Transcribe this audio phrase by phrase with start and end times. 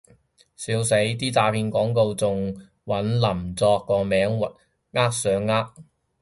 [0.57, 4.41] 笑死，啲詐騙廣告仲搵林作個名
[4.93, 5.71] 呃上呃